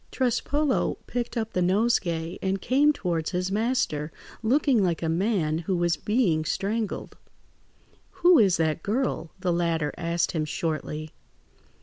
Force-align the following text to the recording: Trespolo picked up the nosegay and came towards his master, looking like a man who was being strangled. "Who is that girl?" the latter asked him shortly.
Trespolo 0.11 0.97
picked 1.05 1.37
up 1.37 1.53
the 1.53 1.61
nosegay 1.61 2.39
and 2.41 2.59
came 2.59 2.91
towards 2.91 3.29
his 3.29 3.51
master, 3.51 4.11
looking 4.41 4.81
like 4.81 5.03
a 5.03 5.07
man 5.09 5.59
who 5.59 5.77
was 5.77 5.95
being 5.95 6.43
strangled. 6.43 7.17
"Who 8.25 8.39
is 8.39 8.57
that 8.57 8.81
girl?" 8.81 9.29
the 9.41 9.53
latter 9.53 9.93
asked 9.99 10.31
him 10.31 10.43
shortly. 10.45 11.11